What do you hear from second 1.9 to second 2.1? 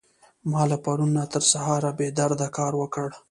بې